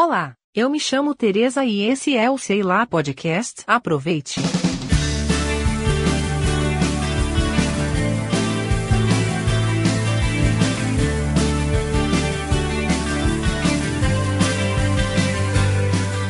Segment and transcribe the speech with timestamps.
[0.00, 3.64] Olá, eu me chamo Teresa e esse é o Sei Lá Podcast.
[3.66, 4.38] Aproveite!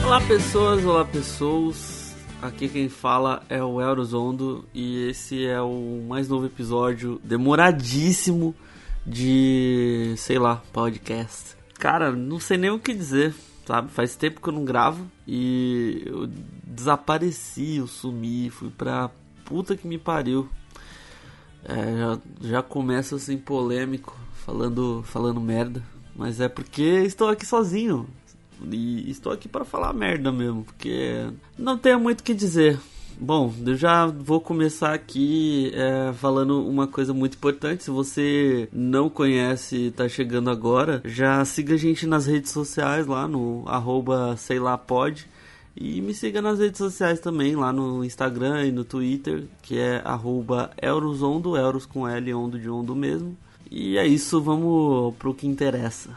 [0.03, 2.16] Olá pessoas, olá pessoas.
[2.41, 8.55] Aqui quem fala é o Eurozondo e esse é o mais novo episódio demoradíssimo
[9.05, 11.55] de, sei lá, podcast.
[11.79, 13.35] Cara, não sei nem o que dizer,
[13.69, 13.91] sabe?
[13.91, 16.26] Faz tempo que eu não gravo e eu
[16.64, 19.11] desapareci, eu sumi, fui pra
[19.45, 20.49] puta que me pariu.
[21.63, 22.18] É, já,
[22.49, 25.82] já começo assim polêmico, falando, falando merda,
[26.17, 28.09] mas é porque estou aqui sozinho.
[28.73, 32.81] E estou aqui para falar merda mesmo, porque não tenho muito o que dizer.
[33.20, 37.83] Bom, eu já vou começar aqui é, falando uma coisa muito importante.
[37.83, 43.09] Se você não conhece e tá chegando agora, já siga a gente nas redes sociais
[43.09, 44.81] lá no arroba sei lá.
[45.77, 50.01] E me siga nas redes sociais também, lá no Instagram e no Twitter, que é
[50.05, 53.37] arroba Eurosondo, Euros com L, ondo de ondo mesmo.
[53.69, 56.11] E é isso, vamos pro que interessa.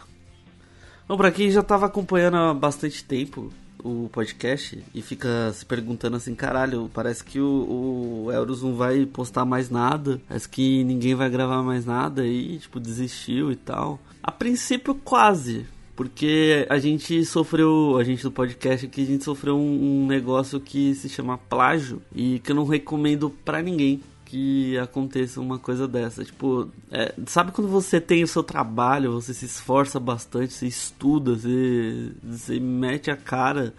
[1.08, 3.52] Bom, pra quem já tava acompanhando há bastante tempo
[3.84, 9.06] o podcast e fica se perguntando assim, caralho, parece que o, o Euros não vai
[9.06, 14.00] postar mais nada, parece que ninguém vai gravar mais nada e, tipo, desistiu e tal.
[14.22, 15.66] A princípio, quase.
[15.96, 20.60] Porque a gente sofreu, a gente do podcast aqui, a gente sofreu um, um negócio
[20.60, 25.86] que se chama plágio e que eu não recomendo pra ninguém que aconteça uma coisa
[25.86, 26.24] dessa.
[26.24, 31.36] Tipo, é, sabe quando você tem o seu trabalho, você se esforça bastante, você estuda,
[31.36, 33.74] você, você mete a cara,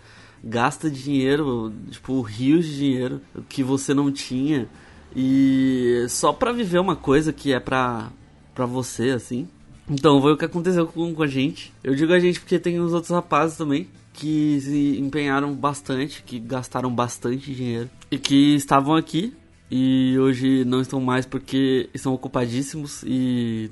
[0.45, 4.69] gasta dinheiro, tipo, rios de dinheiro que você não tinha,
[5.17, 8.11] e só pra viver uma coisa que é pra,
[8.55, 9.49] pra você, assim.
[9.89, 11.73] Então, foi o que aconteceu com, com a gente.
[11.83, 16.39] Eu digo a gente porque tem os outros rapazes também que se empenharam bastante, que
[16.39, 19.33] gastaram bastante dinheiro e que estavam aqui
[19.75, 23.71] e hoje não estão mais porque estão ocupadíssimos e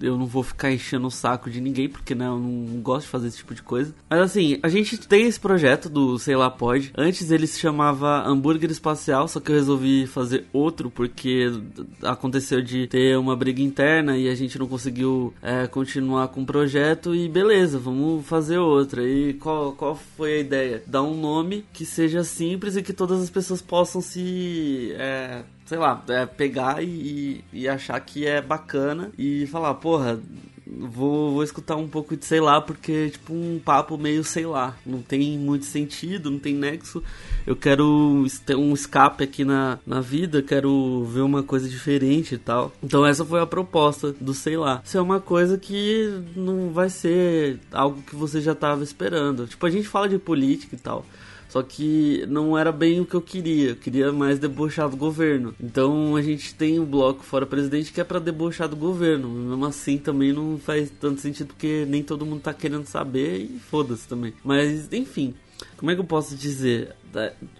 [0.00, 3.10] eu não vou ficar enchendo o saco de ninguém porque né, eu não gosto de
[3.10, 3.94] fazer esse tipo de coisa.
[4.08, 6.92] Mas assim, a gente tem esse projeto do Sei Lá Pode.
[6.96, 11.50] Antes ele se chamava Hambúrguer Espacial, só que eu resolvi fazer outro porque
[12.02, 16.46] aconteceu de ter uma briga interna e a gente não conseguiu é, continuar com o
[16.46, 19.02] projeto e beleza, vamos fazer outra.
[19.02, 20.82] E qual, qual foi a ideia?
[20.86, 24.92] Dar um nome que seja simples e que todas as pessoas possam se.
[24.96, 30.18] É, sei lá, é, pegar e, e achar que é bacana e falar, porra,
[30.66, 34.74] vou, vou escutar um pouco de sei lá, porque tipo um papo meio sei lá,
[34.86, 37.02] não tem muito sentido, não tem nexo.
[37.46, 42.38] Eu quero ter um escape aqui na, na vida, quero ver uma coisa diferente e
[42.38, 42.72] tal.
[42.82, 44.80] Então essa foi a proposta do sei lá.
[44.82, 49.46] Isso é uma coisa que não vai ser algo que você já estava esperando.
[49.46, 51.04] Tipo, a gente fala de política e tal.
[51.48, 53.70] Só que não era bem o que eu queria.
[53.70, 55.54] Eu queria mais debochar do governo.
[55.60, 59.28] Então a gente tem o bloco Fora Presidente que é para debochar do governo.
[59.28, 63.58] Mesmo assim também não faz tanto sentido porque nem todo mundo tá querendo saber e
[63.58, 64.34] foda-se também.
[64.44, 65.34] Mas enfim.
[65.78, 66.94] Como é que eu posso dizer?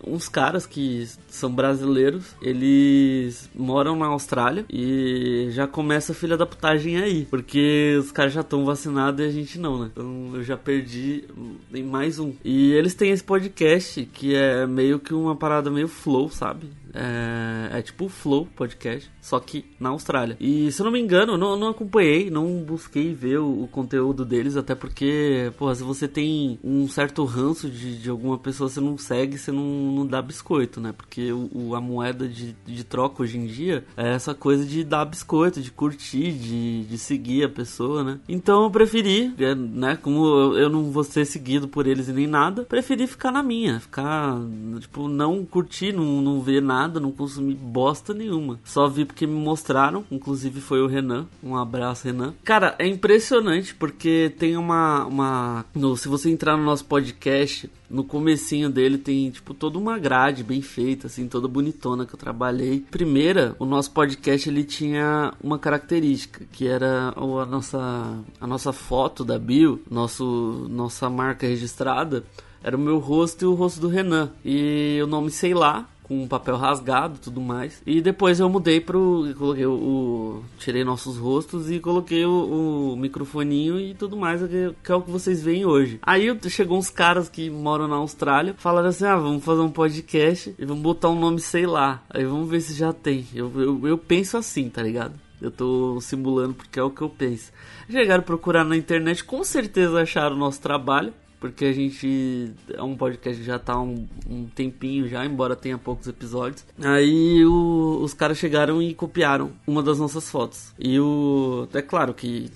[0.05, 6.45] Uns caras que são brasileiros, eles moram na Austrália e já começa a filha da
[6.45, 9.91] putagem aí, porque os caras já estão vacinados e a gente não, né?
[9.93, 11.25] Então eu já perdi
[11.73, 12.35] em mais um.
[12.45, 16.69] E eles têm esse podcast que é meio que uma parada meio flow, sabe?
[16.95, 20.37] É, é tipo o Flow Podcast, só que na Austrália.
[20.41, 24.25] E se eu não me engano, não, não acompanhei, não busquei ver o, o conteúdo
[24.25, 28.81] deles, até porque, porra, se você tem um certo ranço de, de alguma pessoa, você
[28.81, 30.93] não segue, você não, não dá biscoito, né?
[30.97, 34.85] Porque o, o, a moeda de, de troca hoje em dia é essa coisa de
[34.85, 38.21] dar biscoito, de curtir, de, de seguir a pessoa, né?
[38.29, 39.97] Então eu preferi, é, né?
[39.97, 43.43] Como eu, eu não vou ser seguido por eles e nem nada, preferi ficar na
[43.43, 44.39] minha, ficar,
[44.81, 48.59] tipo, não curtir, não, não ver nada não consumi bosta nenhuma.
[48.65, 51.27] Só vi porque me mostraram, inclusive foi o Renan.
[51.43, 52.35] Um abraço, Renan.
[52.45, 55.07] Cara, é impressionante porque tem uma.
[55.07, 59.99] uma no, se você entrar no nosso podcast, no comecinho dele tem, tipo, toda uma
[59.99, 62.85] grade bem feita, assim, toda bonitona que eu trabalhei.
[62.91, 69.25] Primeira, o nosso podcast, ele tinha uma característica, que era a nossa, a nossa foto
[69.25, 72.25] da bio, nosso, nossa marca registrada,
[72.63, 74.31] era o meu rosto e o rosto do Renan.
[74.45, 77.83] E o nome Sei Lá, com um papel rasgado tudo mais.
[77.87, 79.33] E depois eu mudei pro.
[79.37, 80.45] Coloquei o, o.
[80.59, 85.03] tirei nossos rostos e coloquei o, o microfoninho e tudo mais, que, que, é o
[85.03, 86.01] que vocês veem hoje.
[86.03, 90.55] Aí chegou uns caras que moram na Austrália, falaram assim: ah, vamos fazer um podcast
[90.59, 92.03] e vamos botar um nome, sei lá.
[92.09, 93.27] Aí vamos ver se já tem.
[93.35, 95.15] Eu, eu, eu penso assim, tá ligado?
[95.41, 97.53] Eu tô simulando porque é o que eu penso.
[97.89, 102.83] Chegaram a procurar na internet, com certeza acharam o nosso trabalho porque a gente é
[102.83, 106.65] um podcast que já tá um, um tempinho já, embora tenha poucos episódios.
[106.83, 110.73] Aí o, os caras chegaram e copiaram uma das nossas fotos.
[110.79, 111.69] E o.
[111.73, 112.51] É claro que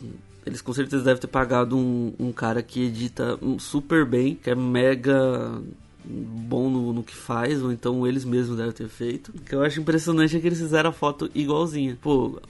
[0.45, 4.55] eles com certeza devem ter pagado um, um cara que edita super bem, que é
[4.55, 5.61] mega
[6.05, 9.29] bom no, no, que faz, ou então eles mesmos devem ter feito.
[9.29, 11.97] O que eu acho impressionante é que eles fizeram a foto igualzinha.
[12.03, 12.41] Pô,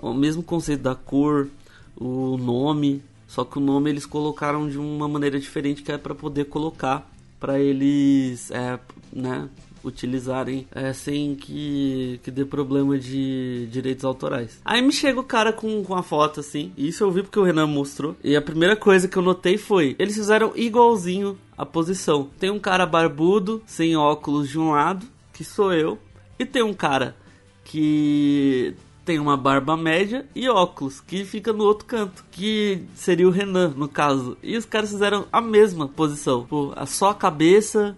[0.00, 1.48] o mesmo conceito da cor,
[1.94, 3.02] o nome,
[3.32, 7.10] só que o nome eles colocaram de uma maneira diferente que é para poder colocar
[7.40, 8.78] para eles, é,
[9.10, 9.48] né,
[9.82, 14.60] utilizarem é, sem que, que dê problema de direitos autorais.
[14.62, 17.38] Aí me chega o cara com, com a foto assim, e isso eu vi porque
[17.38, 18.14] o Renan mostrou.
[18.22, 22.28] E a primeira coisa que eu notei foi: eles fizeram igualzinho a posição.
[22.38, 25.98] Tem um cara barbudo, sem óculos de um lado, que sou eu,
[26.38, 27.16] e tem um cara
[27.64, 33.30] que tem uma barba média e óculos, que fica no outro canto, que seria o
[33.30, 34.36] Renan, no caso.
[34.42, 37.96] E os caras fizeram a mesma posição, Pô, só a cabeça,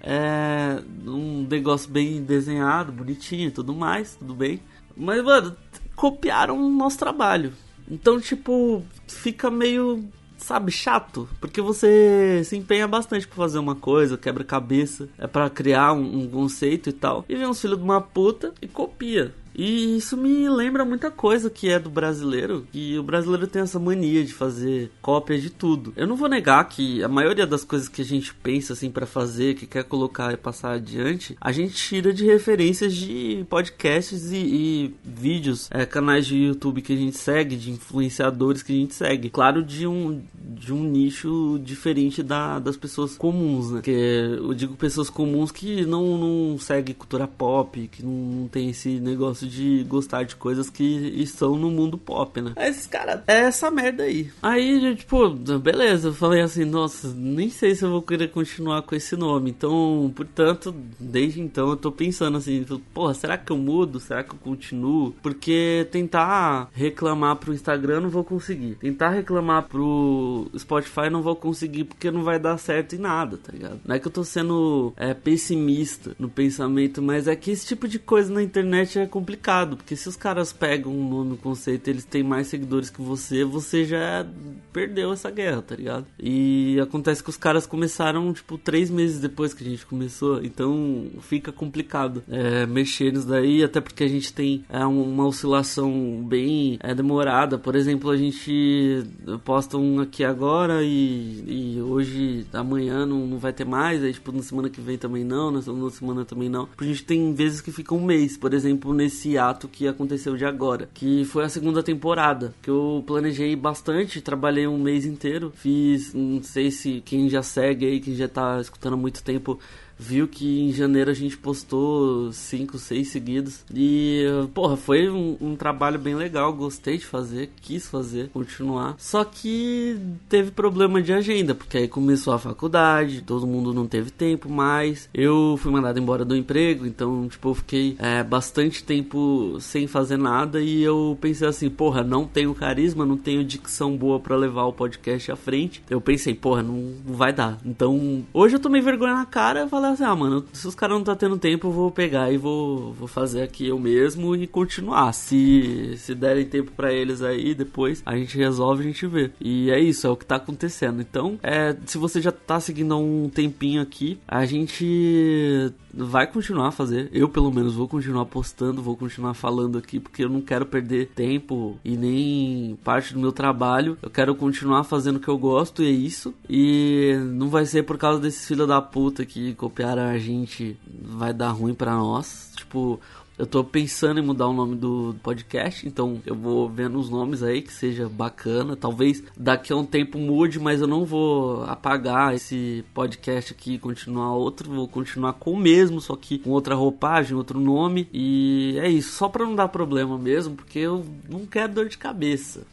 [0.00, 4.60] é um negócio bem desenhado, bonitinho e tudo mais, tudo bem.
[4.96, 5.56] Mas, mano,
[5.94, 7.52] copiaram o nosso trabalho.
[7.90, 10.04] Então, tipo, fica meio,
[10.36, 11.28] sabe, chato.
[11.40, 16.22] Porque você se empenha bastante pra fazer uma coisa, quebra cabeça, é para criar um,
[16.22, 17.24] um, conceito e tal.
[17.28, 19.34] E vem uns filhos de uma puta e copia.
[19.58, 23.80] E isso me lembra muita coisa que é do brasileiro, que o brasileiro tem essa
[23.80, 25.92] mania de fazer cópia de tudo.
[25.96, 29.04] Eu não vou negar que a maioria das coisas que a gente pensa assim para
[29.04, 34.36] fazer, que quer colocar e passar adiante, a gente tira de referências de podcasts e,
[34.36, 38.94] e vídeos, é, canais de YouTube que a gente segue, de influenciadores que a gente
[38.94, 39.28] segue.
[39.28, 43.80] Claro, de um, de um nicho diferente da, das pessoas comuns, né?
[43.82, 48.70] Que eu digo pessoas comuns que não, não seguem cultura pop, que não, não tem
[48.70, 52.52] esse negócio de gostar de coisas que estão no mundo pop, né?
[52.56, 54.30] Esses caras, é essa merda aí.
[54.42, 58.94] Aí, tipo, beleza, eu falei assim, nossa, nem sei se eu vou querer continuar com
[58.94, 59.50] esse nome.
[59.50, 64.00] Então, portanto, desde então eu tô pensando assim, porra, será que eu mudo?
[64.00, 65.12] Será que eu continuo?
[65.22, 68.76] Porque tentar reclamar pro Instagram não vou conseguir.
[68.76, 73.52] Tentar reclamar pro Spotify não vou conseguir porque não vai dar certo em nada, tá
[73.52, 73.80] ligado?
[73.84, 77.88] Não é que eu tô sendo é, pessimista no pensamento, mas é que esse tipo
[77.88, 81.36] de coisa na internet é complicado complicado, porque se os caras pegam um nome, um
[81.36, 84.26] conceito, eles têm mais seguidores que você, você já
[84.72, 86.06] perdeu essa guerra, tá ligado?
[86.18, 91.06] E acontece que os caras começaram, tipo, três meses depois que a gente começou, então
[91.20, 96.78] fica complicado é, mexer nisso daí, até porque a gente tem é, uma oscilação bem
[96.80, 97.58] é, demorada.
[97.58, 99.04] Por exemplo, a gente
[99.44, 104.32] posta um aqui agora e, e hoje, amanhã não, não vai ter mais, aí, tipo,
[104.32, 105.60] na semana que vem também não, na
[105.90, 106.66] semana também não.
[106.78, 110.36] A gente tem vezes que fica um mês, por exemplo, nesse esse ato que aconteceu
[110.36, 115.52] de agora, que foi a segunda temporada, que eu planejei bastante, trabalhei um mês inteiro,
[115.54, 119.58] fiz, não sei se quem já segue aí, quem já tá escutando há muito tempo,
[119.98, 123.64] viu que em janeiro a gente postou cinco, seis seguidos.
[123.74, 124.24] E,
[124.54, 126.52] porra, foi um, um, trabalho bem legal.
[126.52, 128.94] Gostei de fazer, quis fazer, continuar.
[128.98, 129.98] Só que
[130.28, 135.08] teve problema de agenda, porque aí começou a faculdade, todo mundo não teve tempo mais.
[135.12, 140.16] Eu fui mandado embora do emprego, então, tipo, eu fiquei é, bastante tempo sem fazer
[140.16, 140.60] nada.
[140.60, 144.72] E eu pensei assim, porra, não tenho carisma, não tenho dicção boa para levar o
[144.72, 145.82] podcast à frente.
[145.90, 147.58] Eu pensei, porra, não, não vai dar.
[147.64, 150.74] Então, hoje eu tomei vergonha na cara e falei falar assim, ah, mano, se os
[150.74, 154.34] caras não tá tendo tempo, eu vou pegar e vou, vou fazer aqui eu mesmo
[154.36, 155.12] e continuar.
[155.12, 159.30] Se, se derem tempo para eles aí, depois a gente resolve, a gente vê.
[159.40, 161.00] E é isso, é o que tá acontecendo.
[161.00, 166.68] Então, é, se você já tá seguindo há um tempinho aqui, a gente vai continuar
[166.68, 167.08] a fazer.
[167.12, 171.08] Eu, pelo menos, vou continuar postando, vou continuar falando aqui, porque eu não quero perder
[171.14, 173.96] tempo e nem parte do meu trabalho.
[174.02, 176.34] Eu quero continuar fazendo o que eu gosto e é isso.
[176.48, 181.32] E não vai ser por causa desses filhos da puta que copiaram a gente, vai
[181.32, 182.50] dar ruim para nós.
[182.56, 182.98] Tipo,
[183.38, 187.44] eu tô pensando em mudar o nome do podcast, então eu vou vendo os nomes
[187.44, 188.74] aí que seja bacana.
[188.74, 193.78] Talvez daqui a um tempo mude, mas eu não vou apagar esse podcast aqui e
[193.78, 194.68] continuar outro.
[194.68, 198.08] Vou continuar com o mesmo, só que com outra roupagem, outro nome.
[198.12, 201.96] E é isso, só pra não dar problema mesmo, porque eu não quero dor de
[201.96, 202.66] cabeça.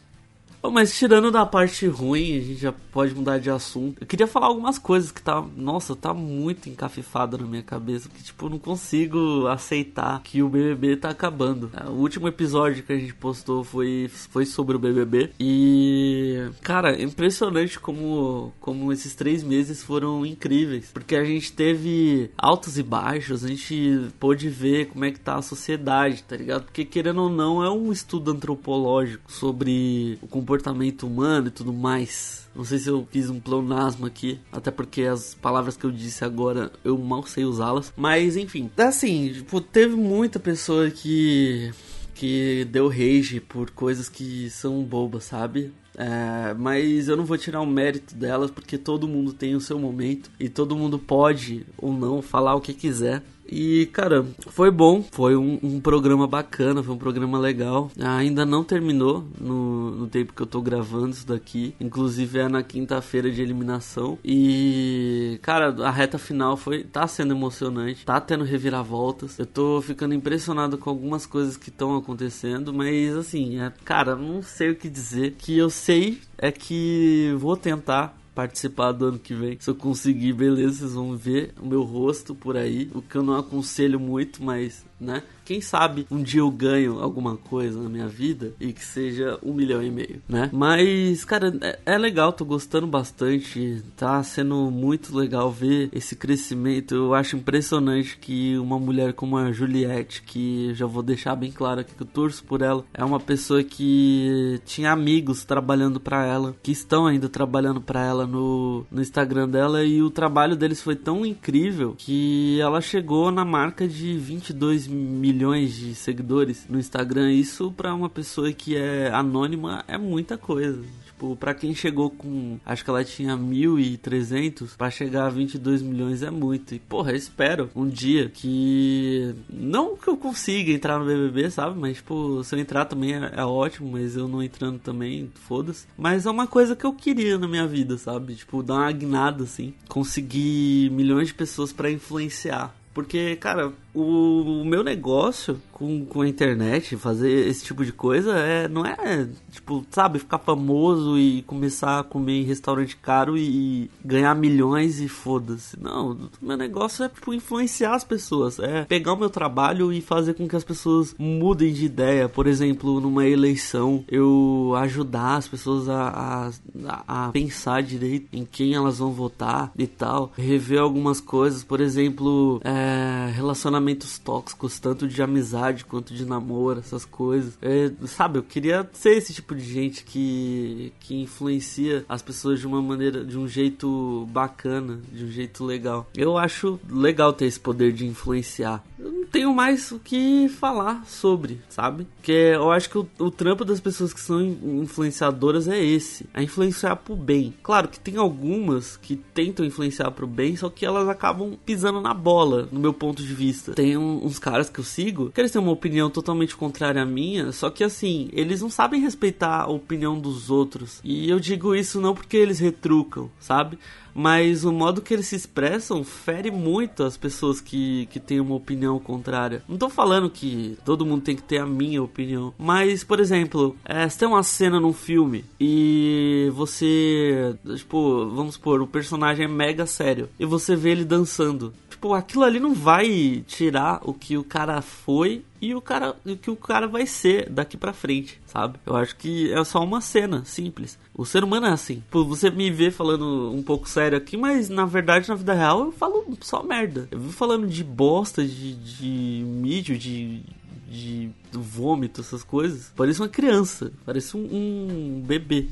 [0.72, 3.98] Mas tirando da parte ruim, a gente já pode mudar de assunto.
[4.02, 8.24] Eu queria falar algumas coisas que tá, nossa, tá muito encafifado na minha cabeça, que
[8.24, 11.72] tipo, eu não consigo aceitar que o BBB tá acabando.
[11.88, 17.04] O último episódio que a gente postou foi, foi sobre o BBB e, cara, é
[17.04, 23.44] impressionante como, como esses três meses foram incríveis, porque a gente teve altos e baixos,
[23.44, 26.64] a gente pôde ver como é que tá a sociedade, tá ligado?
[26.64, 31.74] Porque querendo ou não, é um estudo antropológico sobre o comportamento comportamento humano e tudo
[31.74, 32.48] mais.
[32.56, 36.24] Não sei se eu fiz um pleonasmo aqui, até porque as palavras que eu disse
[36.24, 37.94] agora eu mal sei usá-las.
[37.98, 41.72] Mas enfim, assim, tipo, teve muita pessoa que
[42.14, 45.74] que deu rage por coisas que são bobas, sabe?
[45.98, 49.78] É, mas eu não vou tirar o mérito delas porque todo mundo tem o seu
[49.78, 53.22] momento e todo mundo pode ou não falar o que quiser.
[53.48, 57.92] E, cara, foi bom, foi um, um, programa bacana, foi um programa legal.
[58.00, 61.76] Ainda não terminou no, no tempo que eu tô gravando isso daqui.
[61.80, 64.18] Inclusive é na quinta-feira de eliminação.
[64.24, 66.84] E, cara, a reta final foi.
[66.84, 69.38] tá sendo emocionante, tá tendo reviravoltas.
[69.38, 74.42] Eu tô ficando impressionado com algumas coisas que estão acontecendo, mas assim, é, cara, não
[74.42, 75.36] sei o que dizer.
[75.38, 79.58] Que eu sei é que vou tentar participar do ano que vem.
[79.60, 82.92] Se eu conseguir, beleza, vocês vão ver o meu rosto por aí.
[82.94, 85.24] O que eu não aconselho muito, mas, né?
[85.44, 89.54] Quem sabe um dia eu ganho alguma coisa na minha vida e que seja um
[89.54, 90.50] milhão e meio, né?
[90.52, 93.84] Mas, cara, é, é legal, tô gostando bastante.
[93.96, 96.96] Tá sendo muito legal ver esse crescimento.
[96.96, 101.82] Eu acho impressionante que uma mulher como a Juliette, que já vou deixar bem claro
[101.82, 106.56] aqui que eu torço por ela, é uma pessoa que tinha amigos trabalhando para ela,
[106.64, 110.96] que estão ainda trabalhando para ela no, no Instagram dela e o trabalho deles foi
[110.96, 117.32] tão incrível que ela chegou na marca de 22 milhões milhões de seguidores no Instagram,
[117.32, 120.82] isso para uma pessoa que é anônima é muita coisa.
[121.16, 122.60] Tipo, pra quem chegou com.
[122.66, 126.76] Acho que ela tinha 1.300, para chegar a 22 milhões é muito.
[126.76, 129.34] E, porra, eu espero um dia que.
[129.50, 131.80] Não que eu consiga entrar no BBB, sabe?
[131.80, 135.88] Mas, tipo, se eu entrar também é, é ótimo, mas eu não entrando também, foda-se.
[135.98, 138.36] Mas é uma coisa que eu queria na minha vida, sabe?
[138.36, 139.74] Tipo, dar uma guinada assim.
[139.88, 142.76] Conseguir milhões de pessoas para influenciar.
[142.96, 148.38] Porque, cara, o, o, meu negócio com, com a internet, fazer esse tipo de coisa,
[148.38, 153.42] é, não é, tipo, sabe, ficar famoso e começar a comer em restaurante caro e,
[153.84, 155.78] e ganhar milhões e foda-se.
[155.78, 158.60] Não, meu negócio é, tipo, influenciar as pessoas.
[158.60, 162.30] É pegar o meu trabalho e fazer com que as pessoas mudem de ideia.
[162.30, 166.50] Por exemplo, numa eleição, eu ajudar as pessoas a,
[166.88, 170.32] a, a pensar direito em quem elas vão votar e tal.
[170.38, 172.85] Rever algumas coisas, por exemplo, é,
[173.34, 177.58] relacionamento relacionamentos tóxicos, tanto de amizade quanto de namoro, essas coisas.
[177.62, 182.68] É, sabe, eu queria ser esse tipo de gente que, que influencia as pessoas de
[182.68, 186.08] uma maneira, de um jeito bacana, de um jeito legal.
[186.16, 188.84] Eu acho legal ter esse poder de influenciar.
[188.98, 192.08] Eu não tenho mais o que falar sobre, sabe?
[192.22, 196.42] Que eu acho que o, o trampo das pessoas que são influenciadoras é esse, é
[196.42, 197.54] influenciar pro bem.
[197.62, 202.14] Claro que tem algumas que tentam influenciar pro bem, só que elas acabam pisando na
[202.14, 205.52] bola, no meu ponto de vista tem um, uns caras que eu sigo que eles
[205.52, 209.68] têm uma opinião totalmente contrária à minha, só que assim, eles não sabem respeitar a
[209.68, 211.00] opinião dos outros.
[211.04, 213.78] E eu digo isso não porque eles retrucam, sabe?
[214.16, 218.56] mas o modo que eles se expressam fere muito as pessoas que, que têm uma
[218.56, 219.62] opinião contrária.
[219.68, 223.76] Não tô falando que todo mundo tem que ter a minha opinião, mas, por exemplo,
[223.84, 229.50] é, se tem uma cena num filme e você, tipo, vamos supor, o personagem é
[229.50, 231.74] mega sério e você vê ele dançando.
[232.06, 236.38] Tipo, aquilo ali não vai tirar o que o cara foi e o cara o
[236.38, 238.78] que o cara vai ser daqui para frente, sabe?
[238.86, 241.00] Eu acho que é só uma cena simples.
[241.16, 242.04] O ser humano é assim.
[242.12, 245.86] Pô, você me vê falando um pouco sério aqui, mas na verdade na vida real
[245.86, 247.08] eu falo só merda.
[247.10, 250.44] Eu vivo falando de bosta, de, de mídia, de
[250.88, 252.94] de vômito, essas coisas.
[252.96, 255.70] Parece uma criança, parece um, um bebê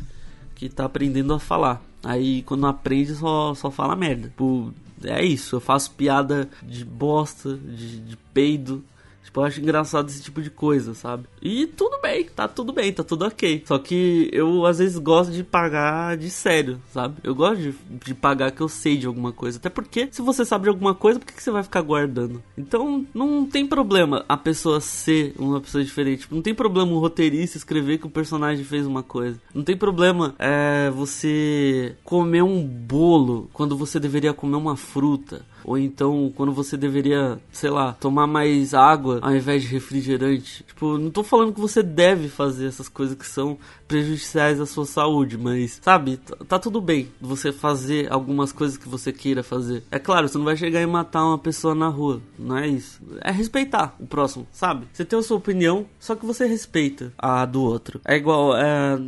[0.56, 1.80] que tá aprendendo a falar.
[2.04, 4.30] Aí quando aprende só, só fala merda.
[4.30, 4.74] Tipo,
[5.05, 8.83] é isso, eu faço piada de bosta, de, de peido,
[9.24, 11.25] Tipo, eu acho engraçado esse tipo de coisa, sabe?
[11.42, 13.63] E tudo bem, tá tudo bem, tá tudo ok.
[13.65, 17.15] Só que eu às vezes gosto de pagar de sério, sabe?
[17.24, 17.75] Eu gosto de,
[18.06, 19.58] de pagar que eu sei de alguma coisa.
[19.58, 22.44] Até porque se você sabe de alguma coisa, por que, que você vai ficar guardando?
[22.58, 26.27] Então não tem problema a pessoa ser uma pessoa diferente.
[26.30, 29.39] Não tem problema o roteirista escrever que o personagem fez uma coisa.
[29.53, 35.46] Não tem problema é, você comer um bolo quando você deveria comer uma fruta.
[35.63, 40.63] Ou então quando você deveria, sei lá, tomar mais água ao invés de refrigerante.
[40.63, 44.86] Tipo, não tô falando que você deve fazer essas coisas que são prejudiciais à sua
[44.86, 46.17] saúde, mas, sabe,
[46.48, 49.84] tá tudo bem você fazer algumas coisas que você queira fazer.
[49.91, 53.00] É claro, você não vai chegar e matar uma pessoa na rua, não é isso.
[53.22, 54.88] É respeitar o próximo, sabe?
[54.91, 58.01] Você tem a sua opinião, só que você respeita a do outro.
[58.05, 59.00] É igual, é,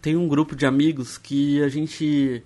[0.00, 2.42] tem um grupo de amigos que a gente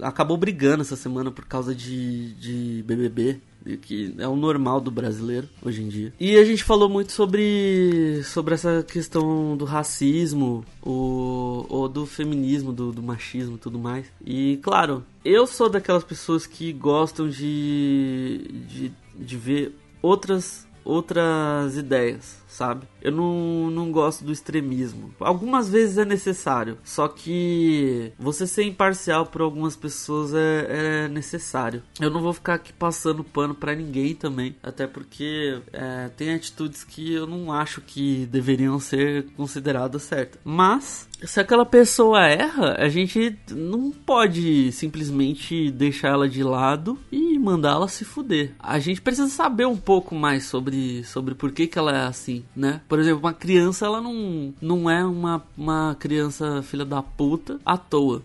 [0.00, 3.40] acabou brigando essa semana por causa de, de BBB.
[3.80, 6.12] que é o normal do brasileiro hoje em dia.
[6.18, 12.72] E a gente falou muito sobre, sobre essa questão do racismo, o, ou do feminismo,
[12.72, 14.06] do, do machismo e tudo mais.
[14.24, 19.72] E claro, eu sou daquelas pessoas que gostam de, de, de ver
[20.02, 22.86] outras outras ideias, sabe?
[23.00, 25.14] Eu não, não gosto do extremismo.
[25.20, 31.82] Algumas vezes é necessário, só que você ser imparcial por algumas pessoas é, é necessário.
[32.00, 36.84] Eu não vou ficar aqui passando pano para ninguém também, até porque é, tem atitudes
[36.84, 40.40] que eu não acho que deveriam ser consideradas certas.
[40.44, 47.38] Mas se aquela pessoa erra, a gente não pode simplesmente deixar ela de lado e
[47.38, 48.52] mandá-la se fuder.
[48.58, 52.44] A gente precisa saber um pouco mais sobre, sobre por que, que ela é assim,
[52.54, 52.80] né?
[52.88, 57.76] Por exemplo, uma criança, ela não, não é uma, uma criança filha da puta à
[57.76, 58.22] toa.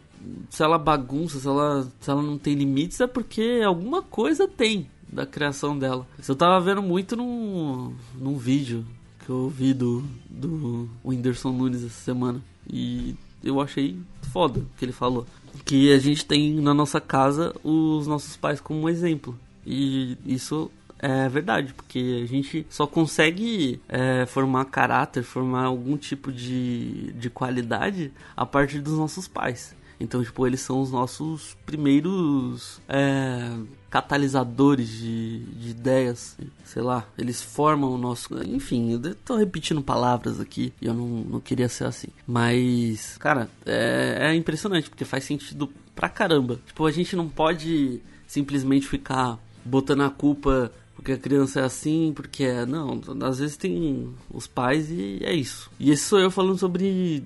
[0.49, 4.87] Se ela bagunça, se ela, se ela não tem limites, é porque alguma coisa tem
[5.07, 6.05] da criação dela.
[6.19, 8.85] Isso eu tava vendo muito num, num vídeo
[9.25, 12.41] que eu vi do, do Whindersson Nunes essa semana.
[12.69, 13.97] E eu achei
[14.31, 15.25] foda o que ele falou.
[15.65, 19.37] Que a gente tem na nossa casa os nossos pais como exemplo.
[19.65, 26.31] E isso é verdade, porque a gente só consegue é, formar caráter, formar algum tipo
[26.31, 29.75] de, de qualidade a partir dos nossos pais.
[29.99, 33.57] Então, tipo, eles são os nossos primeiros é,
[33.89, 38.29] catalisadores de, de, ideias, sei lá, eles formam o nosso.
[38.43, 42.09] Enfim, eu tô repetindo palavras aqui e eu não, não queria ser assim.
[42.25, 46.59] Mas, cara, é, é impressionante porque faz sentido pra caramba.
[46.65, 52.11] Tipo, a gente não pode simplesmente ficar botando a culpa porque a criança é assim,
[52.13, 52.65] porque é.
[52.65, 55.69] Não, às vezes tem os pais e é isso.
[55.79, 57.23] E esse sou eu falando sobre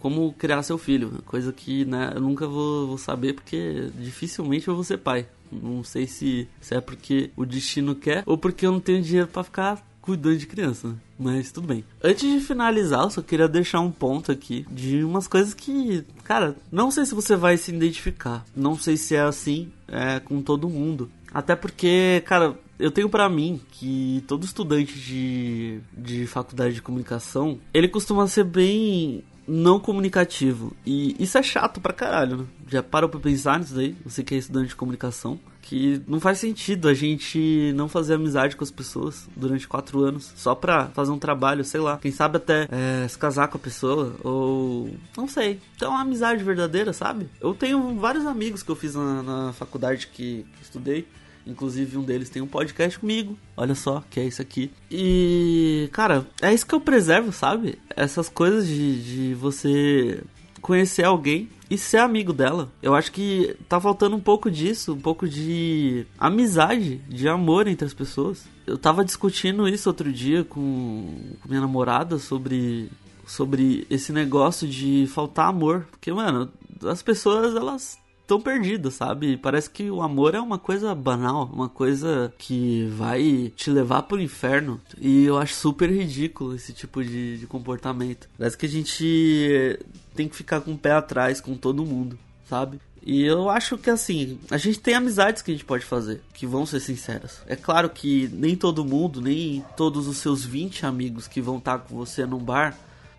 [0.00, 4.74] como criar seu filho, coisa que né, eu nunca vou, vou saber porque dificilmente eu
[4.74, 5.26] vou ser pai.
[5.62, 9.28] Não sei se, se é porque o destino quer ou porque eu não tenho dinheiro
[9.28, 10.94] para ficar cuidando de criança, né?
[11.18, 11.82] Mas tudo bem.
[12.02, 16.56] Antes de finalizar, eu só queria deixar um ponto aqui de umas coisas que, cara,
[16.70, 18.44] não sei se você vai se identificar.
[18.54, 21.10] Não sei se é assim é, com todo mundo.
[21.32, 27.58] Até porque, cara, eu tenho para mim que todo estudante de, de faculdade de comunicação,
[27.72, 30.74] ele costuma ser bem não comunicativo.
[30.86, 32.44] E isso é chato pra caralho, né?
[32.68, 33.96] Já parou pra pensar nisso daí?
[34.04, 35.38] Você que é estudante de comunicação.
[35.62, 40.30] Que não faz sentido a gente não fazer amizade com as pessoas durante quatro anos
[40.36, 41.96] só pra fazer um trabalho, sei lá.
[41.96, 44.90] Quem sabe até é, se casar com a pessoa ou.
[45.16, 45.58] Não sei.
[45.74, 47.30] Então, uma amizade verdadeira, sabe?
[47.40, 51.06] Eu tenho vários amigos que eu fiz na, na faculdade que, que estudei
[51.46, 53.38] Inclusive, um deles tem um podcast comigo.
[53.56, 54.70] Olha só, que é isso aqui.
[54.90, 57.78] E, cara, é isso que eu preservo, sabe?
[57.94, 60.22] Essas coisas de, de você
[60.60, 62.72] conhecer alguém e ser amigo dela.
[62.82, 67.84] Eu acho que tá faltando um pouco disso, um pouco de amizade, de amor entre
[67.84, 68.46] as pessoas.
[68.66, 72.90] Eu tava discutindo isso outro dia com, com minha namorada sobre
[73.26, 76.50] sobre esse negócio de faltar amor, porque mano,
[76.82, 79.36] as pessoas elas tão perdida, sabe?
[79.36, 84.20] Parece que o amor é uma coisa banal, uma coisa que vai te levar pro
[84.20, 84.80] inferno.
[84.98, 88.28] E eu acho super ridículo esse tipo de, de comportamento.
[88.38, 89.78] Parece que a gente
[90.14, 92.80] tem que ficar com o pé atrás com todo mundo, sabe?
[93.06, 96.46] E eu acho que assim, a gente tem amizades que a gente pode fazer, que
[96.46, 97.42] vão ser sinceras.
[97.46, 101.80] É claro que nem todo mundo, nem todos os seus 20 amigos que vão estar
[101.80, 102.74] com você num bar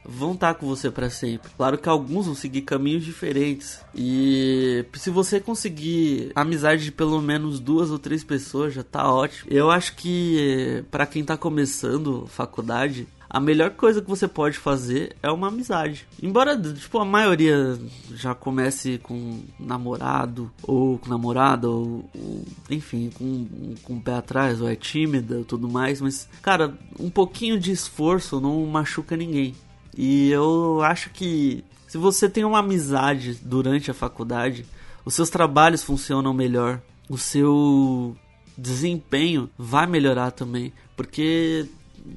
[0.08, 1.50] vão estar com você para sempre.
[1.58, 3.80] Claro que alguns vão seguir caminhos diferentes.
[3.94, 9.50] E se você conseguir amizade de pelo menos duas ou três pessoas, já tá ótimo.
[9.52, 15.16] Eu acho que para quem tá começando faculdade, a melhor coisa que você pode fazer
[15.22, 16.08] é uma amizade.
[16.24, 17.78] Embora, tipo, a maioria
[18.14, 24.62] já comece com namorado, ou com namorada, ou, ou enfim, com, com o pé atrás,
[24.62, 29.54] ou é tímida tudo mais, mas, cara, um pouquinho de esforço não machuca ninguém.
[29.98, 34.66] E eu acho que se você tem uma amizade durante a faculdade,
[35.06, 38.16] os seus trabalhos funcionam melhor, o seu
[38.58, 41.66] desempenho vai melhorar também, porque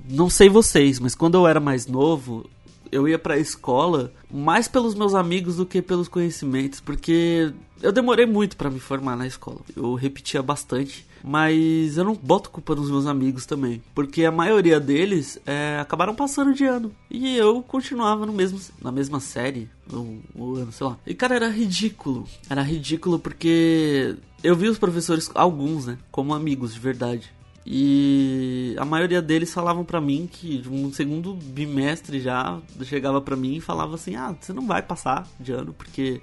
[0.09, 2.49] não sei vocês, mas quando eu era mais novo,
[2.91, 8.27] eu ia pra escola mais pelos meus amigos do que pelos conhecimentos, porque eu demorei
[8.27, 9.61] muito para me formar na escola.
[9.77, 13.83] Eu repetia bastante mas eu não boto culpa nos meus amigos também.
[13.95, 16.95] Porque a maioria deles é, acabaram passando de ano.
[17.11, 19.69] E eu continuava no mesmo, na mesma série.
[19.93, 20.99] o ano, sei lá.
[21.07, 22.27] E cara, era ridículo.
[22.49, 25.99] Era ridículo porque eu vi os professores, alguns, né?
[26.11, 27.33] Como amigos de verdade.
[27.71, 33.57] E a maioria deles falavam para mim que um segundo bimestre já chegava para mim
[33.57, 36.23] e falava assim: "Ah, você não vai passar de ano porque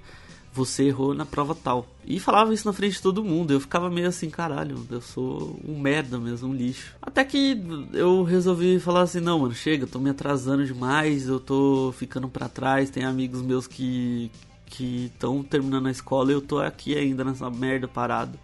[0.52, 1.86] você errou na prova tal.
[2.04, 3.52] E falava isso na frente de todo mundo.
[3.52, 6.96] Eu ficava meio assim, caralho, eu sou um merda mesmo, um lixo.
[7.00, 11.94] Até que eu resolvi falar assim, não, mano, chega, tô me atrasando demais, eu tô
[11.96, 14.30] ficando para trás, tem amigos meus que
[14.68, 18.36] que estão terminando a escola e eu tô aqui ainda nessa merda parado.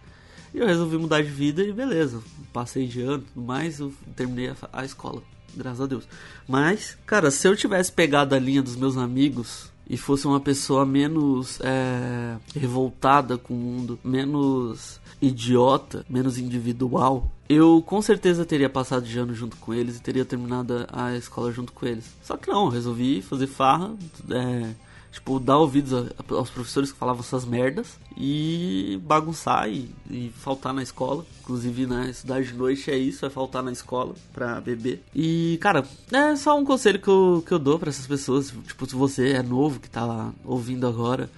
[0.53, 4.49] E eu resolvi mudar de vida e beleza, passei de ano tudo mais, eu terminei
[4.49, 5.23] a, a escola,
[5.55, 6.07] graças a Deus.
[6.47, 10.85] Mas, cara, se eu tivesse pegado a linha dos meus amigos e fosse uma pessoa
[10.85, 19.05] menos é, revoltada com o mundo, menos idiota, menos individual, eu com certeza teria passado
[19.05, 22.05] de ano junto com eles e teria terminado a escola junto com eles.
[22.21, 23.93] Só que não, resolvi fazer farra,
[24.29, 24.73] é,
[25.13, 30.81] tipo, dar ouvidos aos professores que falavam essas merdas e bagunçar e, e, faltar na
[30.81, 31.23] escola.
[31.41, 35.03] Inclusive, né, estudar de noite é isso, é faltar na escola pra beber.
[35.13, 38.51] E, cara, é só um conselho que eu, que eu dou para essas pessoas.
[38.65, 41.29] Tipo, se você é novo, que tá ouvindo agora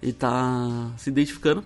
[0.00, 1.64] e tá se identificando,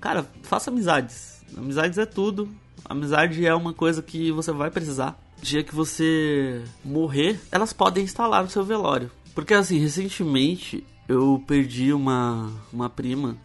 [0.00, 1.42] cara, faça amizades.
[1.54, 2.48] Amizades é tudo.
[2.86, 5.18] Amizade é uma coisa que você vai precisar.
[5.42, 9.10] Dia que você morrer, elas podem lá no seu velório.
[9.34, 13.36] Porque assim, recentemente eu perdi uma, uma prima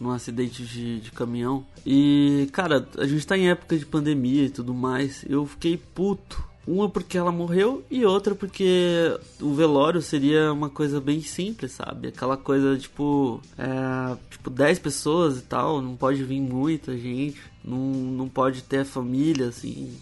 [0.00, 1.64] num acidente de, de caminhão.
[1.86, 5.24] E, cara, a gente tá em época de pandemia e tudo mais.
[5.28, 6.50] Eu fiquei puto.
[6.64, 12.08] Uma porque ela morreu e outra porque o velório seria uma coisa bem simples, sabe?
[12.08, 17.78] Aquela coisa tipo, é, tipo 10 pessoas e tal, não pode vir muita gente, não,
[17.78, 19.92] não pode ter família, assim.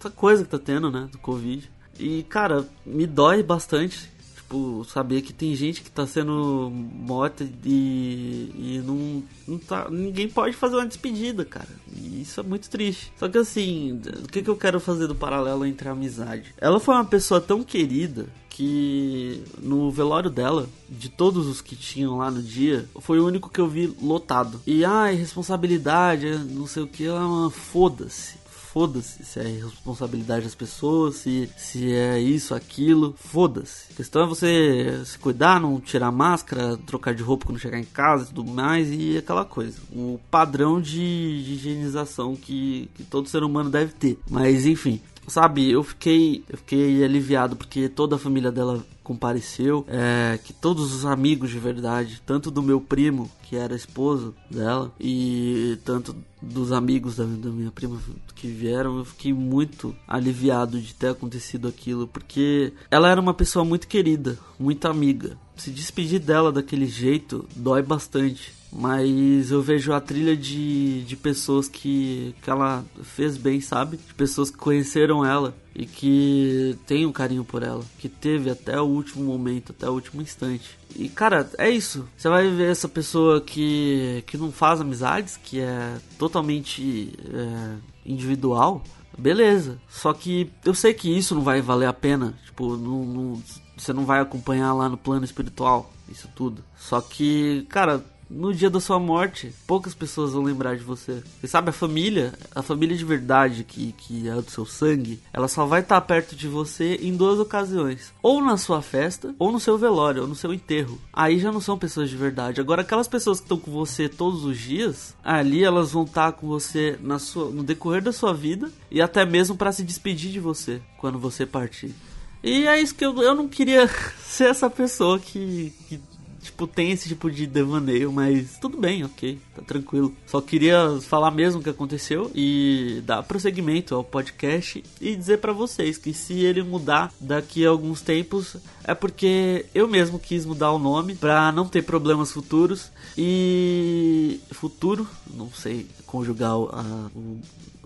[0.00, 1.70] Essa coisa que tá tendo, né, do Covid.
[1.96, 4.10] E, cara, me dói bastante
[4.50, 10.28] tipo, saber que tem gente que tá sendo morta e, e não, não tá, ninguém
[10.28, 11.68] pode fazer uma despedida, cara.
[11.96, 13.12] E isso é muito triste.
[13.16, 16.52] Só que assim, o que, que eu quero fazer do paralelo entre a amizade?
[16.58, 22.18] Ela foi uma pessoa tão querida que no velório dela, de todos os que tinham
[22.18, 24.60] lá no dia, foi o único que eu vi lotado.
[24.66, 28.39] E ai, responsabilidade, não sei o que, ela foda-se
[28.72, 33.92] foda-se se é responsabilidade das pessoas, se, se é isso, aquilo, foda-se.
[33.92, 37.84] A questão é você se cuidar, não tirar máscara, trocar de roupa quando chegar em
[37.84, 39.78] casa e tudo mais, e aquela coisa.
[39.92, 44.18] O padrão de, de higienização que, que todo ser humano deve ter.
[44.30, 45.00] Mas enfim,
[45.30, 50.94] sabe, eu fiquei, eu fiquei aliviado porque toda a família dela compareceu, é, que todos
[50.94, 56.70] os amigos de verdade, tanto do meu primo, que era esposo dela, e tanto dos
[56.70, 57.98] amigos da, da, minha prima
[58.34, 63.64] que vieram, eu fiquei muito aliviado de ter acontecido aquilo, porque ela era uma pessoa
[63.64, 65.36] muito querida, muito amiga.
[65.56, 71.68] Se despedir dela daquele jeito dói bastante mas eu vejo a trilha de, de pessoas
[71.68, 73.96] que, que ela fez bem, sabe?
[73.96, 78.80] De pessoas que conheceram ela e que tem um carinho por ela, que teve até
[78.80, 80.78] o último momento, até o último instante.
[80.94, 82.08] E cara, é isso.
[82.16, 88.84] Você vai ver essa pessoa que, que não faz amizades, que é totalmente é, individual,
[89.18, 89.80] beleza.
[89.88, 92.34] Só que eu sei que isso não vai valer a pena.
[92.44, 93.42] Tipo, não, não,
[93.76, 96.64] você não vai acompanhar lá no plano espiritual isso tudo.
[96.76, 101.20] Só que, cara, no dia da sua morte, poucas pessoas vão lembrar de você.
[101.40, 105.48] Você sabe, a família, a família de verdade que, que é do seu sangue, ela
[105.48, 109.58] só vai estar perto de você em duas ocasiões: ou na sua festa, ou no
[109.58, 111.00] seu velório, ou no seu enterro.
[111.12, 112.60] Aí já não são pessoas de verdade.
[112.60, 116.46] Agora, aquelas pessoas que estão com você todos os dias, ali elas vão estar com
[116.46, 120.38] você na sua, no decorrer da sua vida e até mesmo para se despedir de
[120.38, 121.94] você quando você partir.
[122.42, 123.88] E é isso que eu, eu não queria
[124.24, 126.00] ser essa pessoa que, que
[126.42, 130.14] tipo, tem esse tipo de devaneio, mas tudo bem, ok, tá tranquilo.
[130.26, 135.52] Só queria falar mesmo o que aconteceu e dar prosseguimento ao podcast e dizer para
[135.52, 140.72] vocês que se ele mudar daqui a alguns tempos é porque eu mesmo quis mudar
[140.72, 147.38] o nome para não ter problemas futuros e futuro, não sei conjugar a, o,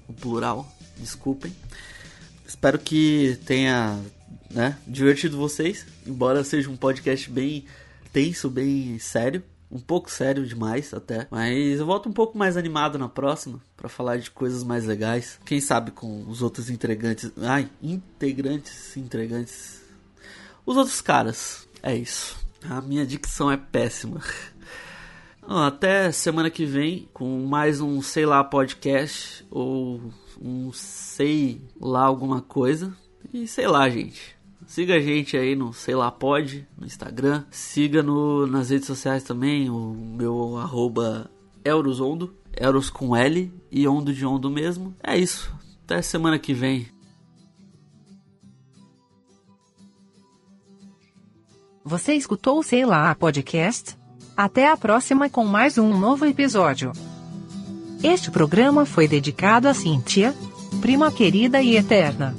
[0.09, 1.53] o plural, desculpem.
[2.47, 4.01] Espero que tenha
[4.51, 7.65] né, divertido vocês, embora seja um podcast bem
[8.15, 9.43] tenso, bem sério.
[9.69, 11.27] Um pouco sério demais até.
[11.33, 13.61] Mas eu volto um pouco mais animado na próxima.
[13.77, 15.41] para falar de coisas mais legais.
[15.45, 17.33] Quem sabe com os outros integrantes.
[17.43, 19.83] Ai, integrantes, integrantes.
[20.65, 21.69] Os outros caras.
[21.83, 22.39] É isso.
[22.71, 24.23] A minha dicção é péssima.
[25.43, 30.01] Até semana que vem com mais um sei lá podcast ou
[30.41, 32.97] um sei lá alguma coisa.
[33.33, 34.34] E sei lá, gente.
[34.67, 37.45] Siga a gente aí no Sei Lá Pode, no Instagram.
[37.51, 41.31] Siga no, nas redes sociais também, o meu arroba
[41.65, 42.35] Eurosondo.
[42.57, 44.95] Euros com L e Ondo de Ondo mesmo.
[45.03, 45.53] É isso.
[45.85, 46.87] Até semana que vem.
[51.85, 53.97] Você escutou o Sei Lá Podcast?
[54.37, 56.93] Até a próxima com mais um novo episódio.
[58.03, 60.35] Este programa foi dedicado a Cíntia,
[60.81, 62.35] prima querida e eterna.